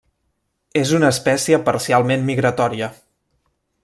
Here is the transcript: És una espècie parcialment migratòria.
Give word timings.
És 0.79 0.93
una 0.99 1.11
espècie 1.15 1.59
parcialment 1.69 2.27
migratòria. 2.31 2.89